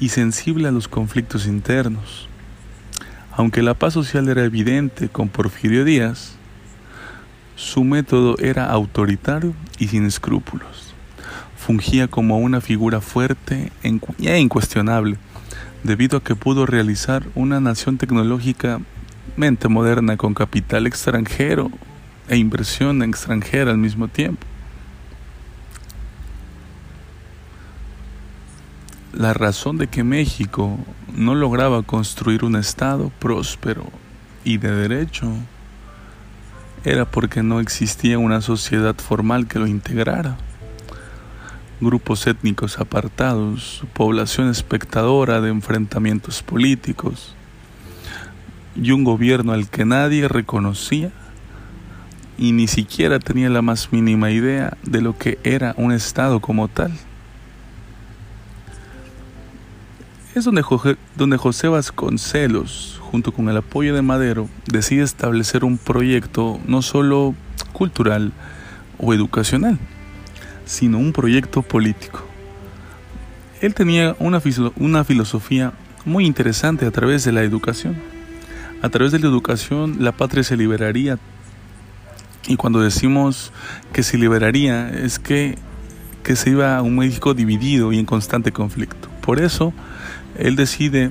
y 0.00 0.08
sensible 0.08 0.68
a 0.68 0.72
los 0.72 0.88
conflictos 0.88 1.46
internos. 1.46 2.28
Aunque 3.36 3.62
la 3.62 3.74
paz 3.74 3.94
social 3.94 4.28
era 4.28 4.44
evidente 4.44 5.08
con 5.08 5.28
Porfirio 5.28 5.84
Díaz, 5.84 6.36
su 7.56 7.84
método 7.84 8.36
era 8.38 8.66
autoritario 8.66 9.54
y 9.78 9.88
sin 9.88 10.06
escrúpulos. 10.06 10.94
Fungía 11.56 12.08
como 12.08 12.38
una 12.38 12.60
figura 12.60 13.00
fuerte 13.00 13.72
e 13.82 14.38
incuestionable, 14.38 15.16
debido 15.82 16.18
a 16.18 16.22
que 16.22 16.34
pudo 16.34 16.66
realizar 16.66 17.24
una 17.34 17.60
nación 17.60 17.96
tecnológicamente 17.98 19.68
moderna 19.68 20.16
con 20.16 20.34
capital 20.34 20.86
extranjero 20.86 21.70
e 22.28 22.36
inversión 22.36 23.02
extranjera 23.02 23.70
al 23.70 23.78
mismo 23.78 24.08
tiempo. 24.08 24.46
La 29.16 29.32
razón 29.32 29.78
de 29.78 29.86
que 29.86 30.02
México 30.02 30.76
no 31.14 31.34
lograba 31.34 31.82
construir 31.82 32.44
un 32.44 32.56
Estado 32.56 33.12
próspero 33.20 33.84
y 34.44 34.58
de 34.58 34.72
derecho 34.72 35.32
era 36.84 37.04
porque 37.04 37.42
no 37.42 37.60
existía 37.60 38.18
una 38.18 38.40
sociedad 38.40 38.96
formal 38.96 39.46
que 39.46 39.60
lo 39.60 39.68
integrara. 39.68 40.36
Grupos 41.80 42.26
étnicos 42.26 42.80
apartados, 42.80 43.84
población 43.92 44.48
espectadora 44.50 45.40
de 45.40 45.50
enfrentamientos 45.50 46.42
políticos 46.42 47.36
y 48.74 48.90
un 48.90 49.04
gobierno 49.04 49.52
al 49.52 49.68
que 49.68 49.84
nadie 49.84 50.26
reconocía 50.26 51.10
y 52.36 52.50
ni 52.50 52.66
siquiera 52.66 53.20
tenía 53.20 53.48
la 53.48 53.62
más 53.62 53.92
mínima 53.92 54.32
idea 54.32 54.76
de 54.82 55.00
lo 55.00 55.16
que 55.16 55.38
era 55.44 55.72
un 55.76 55.92
Estado 55.92 56.40
como 56.40 56.66
tal. 56.66 56.92
Es 60.34 60.44
donde 60.44 60.62
José, 60.62 60.96
donde 61.14 61.36
José 61.36 61.68
Vasconcelos, 61.68 62.98
junto 63.00 63.32
con 63.32 63.48
el 63.48 63.56
apoyo 63.56 63.94
de 63.94 64.02
Madero, 64.02 64.48
decide 64.66 65.04
establecer 65.04 65.64
un 65.64 65.78
proyecto 65.78 66.58
no 66.66 66.82
solo 66.82 67.36
cultural 67.72 68.32
o 68.98 69.14
educacional, 69.14 69.78
sino 70.64 70.98
un 70.98 71.12
proyecto 71.12 71.62
político. 71.62 72.24
Él 73.60 73.74
tenía 73.74 74.16
una, 74.18 74.42
una 74.74 75.04
filosofía 75.04 75.72
muy 76.04 76.26
interesante 76.26 76.84
a 76.84 76.90
través 76.90 77.22
de 77.22 77.30
la 77.30 77.44
educación. 77.44 77.94
A 78.82 78.88
través 78.88 79.12
de 79.12 79.20
la 79.20 79.28
educación 79.28 79.98
la 80.00 80.10
patria 80.10 80.42
se 80.42 80.56
liberaría. 80.56 81.16
Y 82.48 82.56
cuando 82.56 82.80
decimos 82.80 83.52
que 83.92 84.02
se 84.02 84.18
liberaría 84.18 84.90
es 84.90 85.20
que, 85.20 85.58
que 86.24 86.34
se 86.34 86.50
iba 86.50 86.76
a 86.76 86.82
un 86.82 86.96
México 86.96 87.34
dividido 87.34 87.92
y 87.92 88.00
en 88.00 88.04
constante 88.04 88.50
conflicto. 88.50 89.08
Por 89.20 89.40
eso 89.40 89.72
él 90.38 90.56
decide 90.56 91.10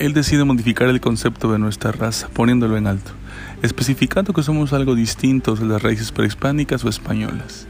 él 0.00 0.14
decide 0.14 0.44
modificar 0.44 0.88
el 0.88 0.98
concepto 0.98 1.52
de 1.52 1.58
nuestra 1.58 1.92
raza, 1.92 2.28
poniéndolo 2.28 2.78
en 2.78 2.86
alto, 2.86 3.12
especificando 3.60 4.32
que 4.32 4.42
somos 4.42 4.72
algo 4.72 4.94
distintos 4.94 5.60
de 5.60 5.66
las 5.66 5.82
raíces 5.82 6.10
prehispánicas 6.10 6.82
o 6.86 6.88
españolas. 6.88 7.66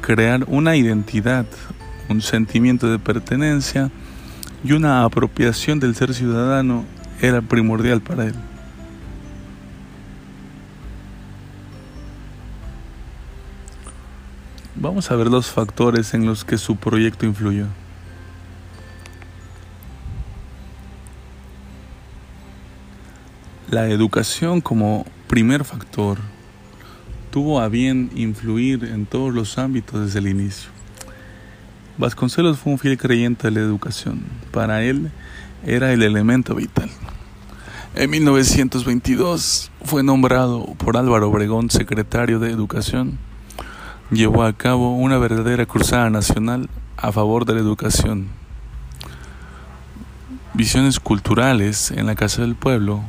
Crear 0.00 0.44
una 0.46 0.76
identidad, 0.76 1.44
un 2.08 2.22
sentimiento 2.22 2.90
de 2.90 2.98
pertenencia 2.98 3.90
y 4.64 4.72
una 4.72 5.04
apropiación 5.04 5.78
del 5.78 5.94
ser 5.94 6.14
ciudadano 6.14 6.86
era 7.20 7.42
primordial 7.42 8.00
para 8.00 8.24
él. 8.24 8.34
Vamos 14.74 15.10
a 15.10 15.16
ver 15.16 15.26
los 15.26 15.50
factores 15.50 16.14
en 16.14 16.24
los 16.24 16.46
que 16.46 16.56
su 16.56 16.76
proyecto 16.76 17.26
influyó. 17.26 17.66
La 23.70 23.88
educación 23.88 24.60
como 24.60 25.04
primer 25.26 25.64
factor 25.64 26.18
tuvo 27.30 27.60
a 27.60 27.68
bien 27.68 28.10
influir 28.14 28.84
en 28.84 29.04
todos 29.04 29.34
los 29.34 29.58
ámbitos 29.58 30.00
desde 30.00 30.20
el 30.20 30.28
inicio. 30.28 30.70
Vasconcelos 31.98 32.58
fue 32.58 32.72
un 32.72 32.78
fiel 32.78 32.96
creyente 32.96 33.48
de 33.48 33.50
la 33.50 33.60
educación. 33.60 34.22
Para 34.52 34.82
él 34.82 35.10
era 35.66 35.92
el 35.92 36.02
elemento 36.02 36.54
vital. 36.54 36.88
En 37.94 38.10
1922 38.10 39.70
fue 39.82 40.02
nombrado 40.02 40.64
por 40.78 40.96
Álvaro 40.96 41.28
Obregón 41.28 41.70
secretario 41.70 42.38
de 42.38 42.50
Educación 42.50 43.18
llevó 44.10 44.44
a 44.44 44.54
cabo 44.54 44.94
una 44.94 45.18
verdadera 45.18 45.66
cruzada 45.66 46.08
nacional 46.08 46.70
a 46.96 47.12
favor 47.12 47.44
de 47.44 47.54
la 47.54 47.60
educación. 47.60 48.28
Visiones 50.54 50.98
culturales 50.98 51.90
en 51.90 52.06
la 52.06 52.14
Casa 52.14 52.42
del 52.42 52.54
Pueblo 52.54 53.02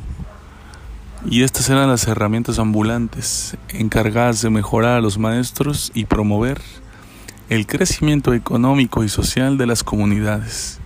y 1.24 1.42
estas 1.42 1.68
eran 1.68 1.88
las 1.88 2.06
herramientas 2.06 2.58
ambulantes 2.58 3.56
encargadas 3.68 4.42
de 4.42 4.50
mejorar 4.50 4.98
a 4.98 5.00
los 5.00 5.18
maestros 5.18 5.90
y 5.94 6.04
promover 6.04 6.60
el 7.48 7.66
crecimiento 7.66 8.32
económico 8.34 9.04
y 9.04 9.08
social 9.08 9.58
de 9.58 9.66
las 9.66 9.84
comunidades. 9.84 10.78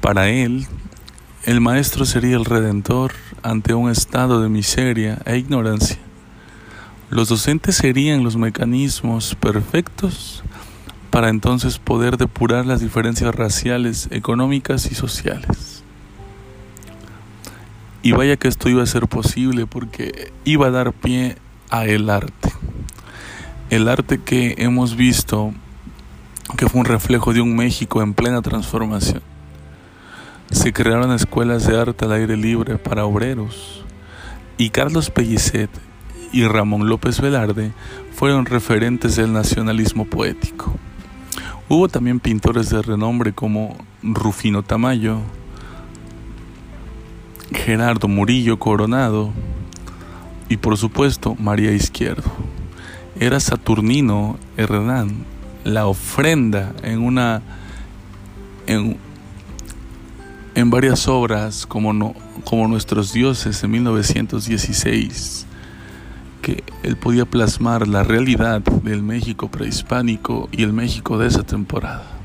Para 0.00 0.28
él, 0.28 0.66
el 1.44 1.60
maestro 1.60 2.04
sería 2.04 2.36
el 2.36 2.44
redentor 2.44 3.12
ante 3.42 3.74
un 3.74 3.90
estado 3.90 4.40
de 4.42 4.48
miseria 4.48 5.18
e 5.24 5.38
ignorancia 5.38 5.98
los 7.08 7.28
docentes 7.28 7.76
serían 7.76 8.24
los 8.24 8.36
mecanismos 8.36 9.36
perfectos 9.36 10.42
para 11.10 11.28
entonces 11.28 11.78
poder 11.78 12.16
depurar 12.16 12.66
las 12.66 12.80
diferencias 12.80 13.32
raciales, 13.32 14.08
económicas 14.10 14.90
y 14.90 14.96
sociales. 14.96 15.75
Y 18.06 18.12
vaya 18.12 18.36
que 18.36 18.46
esto 18.46 18.68
iba 18.68 18.84
a 18.84 18.86
ser 18.86 19.08
posible 19.08 19.66
porque 19.66 20.30
iba 20.44 20.68
a 20.68 20.70
dar 20.70 20.92
pie 20.92 21.34
a 21.70 21.86
el 21.86 22.08
arte. 22.08 22.52
El 23.68 23.88
arte 23.88 24.20
que 24.20 24.54
hemos 24.58 24.94
visto 24.94 25.52
que 26.56 26.68
fue 26.68 26.82
un 26.82 26.86
reflejo 26.86 27.32
de 27.32 27.40
un 27.40 27.56
México 27.56 28.02
en 28.02 28.14
plena 28.14 28.42
transformación. 28.42 29.22
Se 30.52 30.72
crearon 30.72 31.10
escuelas 31.10 31.66
de 31.66 31.80
arte 31.80 32.04
al 32.04 32.12
aire 32.12 32.36
libre 32.36 32.78
para 32.78 33.06
obreros 33.06 33.84
y 34.56 34.70
Carlos 34.70 35.10
Pellicet 35.10 35.70
y 36.30 36.46
Ramón 36.46 36.88
López 36.88 37.20
Velarde 37.20 37.72
fueron 38.12 38.46
referentes 38.46 39.16
del 39.16 39.32
nacionalismo 39.32 40.04
poético. 40.04 40.72
Hubo 41.68 41.88
también 41.88 42.20
pintores 42.20 42.70
de 42.70 42.82
renombre 42.82 43.32
como 43.32 43.76
Rufino 44.04 44.62
Tamayo, 44.62 45.22
Gerardo 47.52 48.08
Murillo 48.08 48.58
Coronado 48.58 49.32
y 50.48 50.56
por 50.56 50.76
supuesto 50.76 51.34
María 51.38 51.72
Izquierdo. 51.72 52.30
Era 53.18 53.40
Saturnino 53.40 54.38
Hernán 54.56 55.24
la 55.64 55.86
ofrenda 55.86 56.72
en 56.82 57.02
una 57.02 57.42
en, 58.66 58.96
en 60.54 60.70
varias 60.70 61.08
obras 61.08 61.66
como, 61.66 61.92
no, 61.92 62.14
como 62.44 62.68
Nuestros 62.68 63.12
Dioses 63.12 63.62
en 63.64 63.70
1916 63.72 65.46
que 66.42 66.62
él 66.84 66.96
podía 66.96 67.24
plasmar 67.24 67.88
la 67.88 68.04
realidad 68.04 68.60
del 68.60 69.02
México 69.02 69.48
prehispánico 69.48 70.48
y 70.52 70.62
el 70.62 70.72
México 70.72 71.18
de 71.18 71.26
esa 71.26 71.42
temporada. 71.42 72.15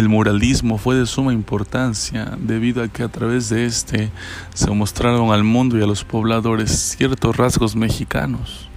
El 0.00 0.08
muralismo 0.08 0.78
fue 0.78 0.94
de 0.94 1.04
suma 1.04 1.34
importancia 1.34 2.32
debido 2.38 2.82
a 2.82 2.88
que 2.88 3.02
a 3.02 3.08
través 3.08 3.50
de 3.50 3.66
este 3.66 4.10
se 4.54 4.70
mostraron 4.70 5.30
al 5.30 5.44
mundo 5.44 5.76
y 5.76 5.82
a 5.82 5.86
los 5.86 6.04
pobladores 6.04 6.96
ciertos 6.96 7.36
rasgos 7.36 7.76
mexicanos 7.76 8.70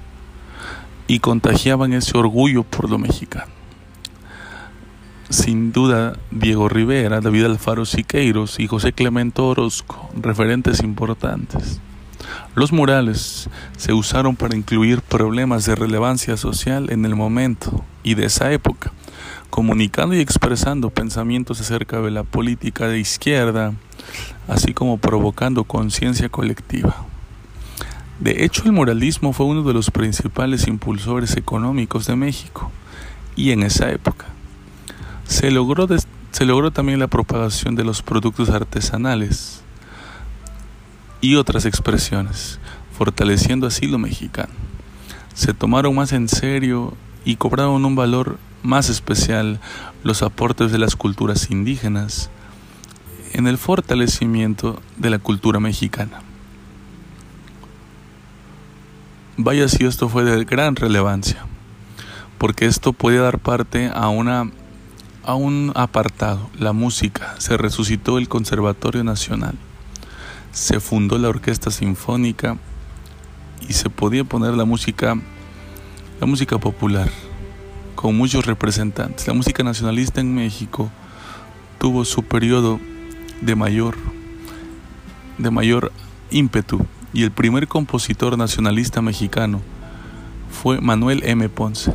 y 1.07 1.19
contagiaban 1.19 1.93
ese 1.93 2.17
orgullo 2.17 2.63
por 2.63 2.89
lo 2.89 2.97
mexicano. 2.97 3.53
Sin 5.29 5.71
duda, 5.71 6.17
Diego 6.29 6.67
Rivera, 6.67 7.21
David 7.21 7.45
Alfaro 7.45 7.85
Siqueiros 7.85 8.59
y 8.59 8.67
José 8.67 8.91
Clemente 8.91 9.41
Orozco, 9.41 10.09
referentes 10.21 10.83
importantes. 10.83 11.79
Los 12.53 12.73
murales 12.73 13.49
se 13.77 13.93
usaron 13.93 14.35
para 14.35 14.57
incluir 14.57 15.01
problemas 15.01 15.63
de 15.63 15.75
relevancia 15.75 16.35
social 16.35 16.91
en 16.91 17.05
el 17.05 17.15
momento 17.15 17.85
y 18.03 18.15
de 18.15 18.25
esa 18.25 18.51
época, 18.51 18.91
comunicando 19.53 20.15
y 20.15 20.19
expresando 20.19 20.89
pensamientos 20.89 21.61
acerca 21.61 22.01
de 22.01 22.09
la 22.09 22.23
política 22.23 22.87
de 22.87 22.97
izquierda, 22.97 23.75
así 24.47 24.73
como 24.73 24.97
provocando 24.97 25.63
conciencia 25.63 26.27
colectiva. 26.27 27.05
De 28.19 28.45
hecho, 28.45 28.63
el 28.65 28.71
muralismo 28.71 29.31
fue 29.31 29.45
uno 29.45 29.61
de 29.61 29.75
los 29.75 29.91
principales 29.91 30.67
impulsores 30.67 31.37
económicos 31.37 32.07
de 32.07 32.15
México 32.15 32.71
y 33.35 33.51
en 33.51 33.61
esa 33.61 33.91
época. 33.91 34.25
Se 35.27 35.51
logró, 35.51 35.87
se 36.31 36.45
logró 36.45 36.71
también 36.71 36.97
la 36.97 37.05
propagación 37.05 37.75
de 37.75 37.83
los 37.83 38.01
productos 38.01 38.49
artesanales, 38.49 39.61
y 41.21 41.35
otras 41.35 41.65
expresiones, 41.65 42.59
fortaleciendo 42.97 43.67
así 43.67 43.85
lo 43.85 43.99
mexicano. 43.99 44.53
Se 45.35 45.53
tomaron 45.53 45.93
más 45.93 46.11
en 46.11 46.27
serio 46.27 46.95
y 47.23 47.35
cobraron 47.35 47.85
un 47.85 47.95
valor 47.95 48.39
más 48.63 48.89
especial 48.89 49.59
los 50.03 50.23
aportes 50.23 50.71
de 50.71 50.79
las 50.79 50.95
culturas 50.95 51.51
indígenas 51.51 52.29
en 53.33 53.47
el 53.47 53.57
fortalecimiento 53.57 54.81
de 54.97 55.09
la 55.09 55.19
cultura 55.19 55.59
mexicana. 55.59 56.21
Vaya 59.37 59.67
si 59.67 59.85
esto 59.85 60.09
fue 60.09 60.23
de 60.23 60.45
gran 60.45 60.75
relevancia, 60.75 61.45
porque 62.37 62.65
esto 62.65 62.93
puede 62.93 63.17
dar 63.17 63.39
parte 63.39 63.91
a 63.93 64.09
una 64.09 64.51
a 65.25 65.35
un 65.35 65.71
apartado, 65.75 66.49
la 66.59 66.73
música. 66.73 67.35
Se 67.37 67.55
resucitó 67.55 68.17
el 68.17 68.27
Conservatorio 68.27 69.05
Nacional 69.05 69.55
se 70.53 70.79
fundó 70.79 71.17
la 71.17 71.29
orquesta 71.29 71.71
sinfónica 71.71 72.57
y 73.67 73.73
se 73.73 73.89
podía 73.89 74.23
poner 74.23 74.53
la 74.53 74.65
música 74.65 75.17
la 76.21 76.27
música 76.27 76.59
popular 76.59 77.09
con 77.95 78.17
muchos 78.17 78.45
representantes. 78.45 79.27
La 79.27 79.33
música 79.33 79.63
nacionalista 79.63 80.21
en 80.21 80.33
México 80.33 80.89
tuvo 81.79 82.05
su 82.05 82.23
periodo 82.23 82.79
de 83.41 83.55
mayor 83.55 83.95
de 85.37 85.51
mayor 85.51 85.91
ímpetu 86.31 86.85
y 87.11 87.23
el 87.23 87.31
primer 87.31 87.67
compositor 87.67 88.37
nacionalista 88.37 89.01
mexicano 89.01 89.61
fue 90.51 90.79
Manuel 90.79 91.21
M. 91.25 91.49
Ponce 91.49 91.93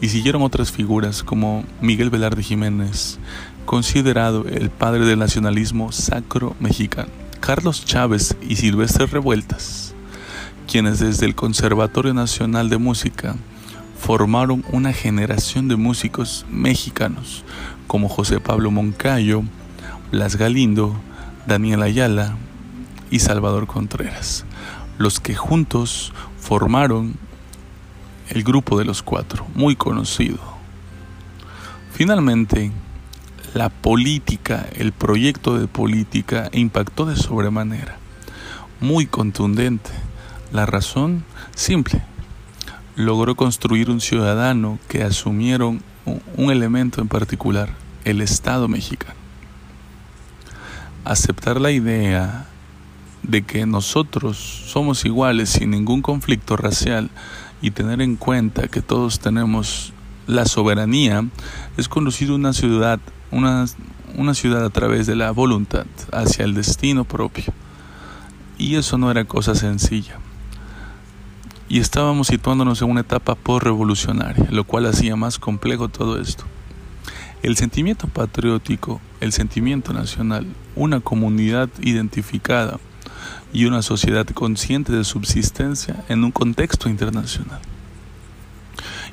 y 0.00 0.08
siguieron 0.08 0.42
otras 0.42 0.70
figuras 0.70 1.22
como 1.22 1.64
Miguel 1.80 2.10
Velarde 2.10 2.42
Jiménez, 2.42 3.18
considerado 3.66 4.46
el 4.46 4.70
padre 4.70 5.04
del 5.04 5.18
nacionalismo 5.18 5.92
sacro 5.92 6.54
mexicano. 6.60 7.10
Carlos 7.40 7.84
Chávez 7.84 8.36
y 8.48 8.56
Silvestre 8.56 9.06
Revueltas, 9.06 9.94
quienes 10.66 11.00
desde 11.00 11.26
el 11.26 11.34
Conservatorio 11.34 12.14
Nacional 12.14 12.68
de 12.68 12.78
Música 12.78 13.36
formaron 13.98 14.64
una 14.72 14.92
generación 14.92 15.68
de 15.68 15.76
músicos 15.76 16.46
mexicanos 16.50 17.44
como 17.86 18.08
José 18.08 18.40
Pablo 18.40 18.70
Moncayo, 18.70 19.42
Blas 20.10 20.36
Galindo, 20.36 20.94
Daniel 21.46 21.82
Ayala 21.82 22.36
y 23.10 23.18
Salvador 23.18 23.66
Contreras, 23.66 24.44
los 24.98 25.20
que 25.20 25.34
juntos 25.34 26.12
formaron 26.40 27.16
el 28.30 28.44
grupo 28.44 28.78
de 28.78 28.84
los 28.84 29.02
cuatro, 29.02 29.46
muy 29.54 29.74
conocido. 29.76 30.38
Finalmente, 31.92 32.70
la 33.54 33.70
política, 33.70 34.66
el 34.76 34.92
proyecto 34.92 35.58
de 35.58 35.66
política 35.66 36.50
impactó 36.52 37.06
de 37.06 37.16
sobremanera, 37.16 37.96
muy 38.80 39.06
contundente. 39.06 39.90
La 40.52 40.66
razón, 40.66 41.24
simple, 41.54 42.02
logró 42.98 43.36
construir 43.36 43.90
un 43.90 44.00
ciudadano 44.00 44.80
que 44.88 45.04
asumieron 45.04 45.82
un 46.36 46.50
elemento 46.50 47.00
en 47.00 47.06
particular, 47.06 47.70
el 48.04 48.20
Estado 48.20 48.66
mexicano. 48.66 49.14
aceptar 51.04 51.60
la 51.60 51.70
idea 51.70 52.48
de 53.22 53.42
que 53.42 53.64
nosotros 53.66 54.36
somos 54.36 55.04
iguales 55.04 55.48
sin 55.48 55.70
ningún 55.70 56.02
conflicto 56.02 56.56
racial 56.56 57.08
y 57.62 57.70
tener 57.70 58.02
en 58.02 58.16
cuenta 58.16 58.66
que 58.66 58.82
todos 58.82 59.20
tenemos 59.20 59.92
la 60.26 60.44
soberanía 60.44 61.24
es 61.76 61.88
conducir 61.88 62.32
una 62.32 62.52
ciudad, 62.52 62.98
una, 63.30 63.66
una 64.16 64.34
ciudad 64.34 64.64
a 64.64 64.70
través 64.70 65.06
de 65.06 65.14
la 65.14 65.30
voluntad 65.30 65.86
hacia 66.12 66.44
el 66.44 66.52
destino 66.52 67.04
propio. 67.04 67.54
Y 68.58 68.74
eso 68.74 68.98
no 68.98 69.08
era 69.10 69.24
cosa 69.24 69.54
sencilla. 69.54 70.18
Y 71.68 71.80
estábamos 71.80 72.28
situándonos 72.28 72.80
en 72.80 72.90
una 72.90 73.02
etapa 73.02 73.34
post-revolucionaria, 73.34 74.46
lo 74.50 74.64
cual 74.64 74.86
hacía 74.86 75.16
más 75.16 75.38
complejo 75.38 75.88
todo 75.88 76.18
esto. 76.20 76.44
El 77.42 77.56
sentimiento 77.56 78.08
patriótico, 78.08 79.00
el 79.20 79.32
sentimiento 79.32 79.92
nacional, 79.92 80.46
una 80.74 81.00
comunidad 81.00 81.68
identificada 81.80 82.78
y 83.52 83.66
una 83.66 83.82
sociedad 83.82 84.26
consciente 84.26 84.92
de 84.92 85.04
subsistencia 85.04 86.04
en 86.08 86.24
un 86.24 86.32
contexto 86.32 86.88
internacional. 86.88 87.60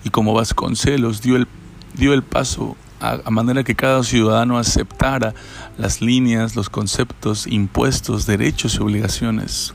Y 0.04 0.10
como 0.10 0.34
Vasconcelos 0.34 1.22
dio 1.22 1.36
el, 1.36 1.48
dio 1.96 2.14
el 2.14 2.24
paso 2.24 2.78
a, 3.00 3.20
a, 3.26 3.32
manera 3.32 3.64
que 3.64 3.76
cada 3.76 4.04
ciudadano 4.04 4.58
aceptara 4.58 5.34
las 5.78 6.02
líneas, 6.02 6.56
los 6.56 6.70
conceptos, 6.70 7.48
impuestos, 7.48 8.26
derechos 8.26 8.76
y 8.76 8.82
obligaciones, 8.82 9.74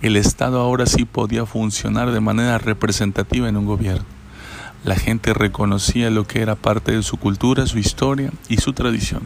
el 0.00 0.16
Estado 0.16 0.60
ahora 0.60 0.86
sí 0.86 1.04
podía 1.04 1.46
funcionar 1.46 2.10
de 2.12 2.20
manera 2.20 2.58
representativa 2.58 3.48
en 3.48 3.56
un 3.56 3.66
gobierno. 3.66 4.04
La 4.84 4.96
gente 4.96 5.32
reconocía 5.32 6.10
lo 6.10 6.26
que 6.26 6.42
era 6.42 6.56
parte 6.56 6.92
de 6.92 7.02
su 7.02 7.16
cultura, 7.16 7.66
su 7.66 7.78
historia 7.78 8.32
y 8.48 8.56
su 8.56 8.72
tradición. 8.72 9.22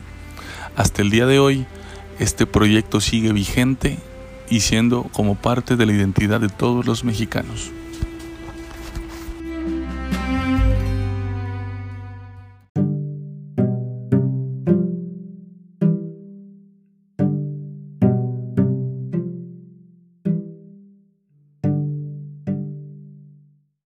Hasta 0.77 1.01
el 1.01 1.11
día 1.11 1.27
de 1.27 1.38
hoy, 1.38 1.66
este 2.18 2.46
proyecto 2.46 3.01
sigue 3.01 3.33
vigente 3.33 3.99
y 4.51 4.61
siendo 4.61 5.05
como 5.05 5.35
parte 5.35 5.77
de 5.77 5.87
la 5.87 5.92
identidad 5.92 6.40
de 6.40 6.49
todos 6.49 6.85
los 6.85 7.05
mexicanos. 7.05 7.70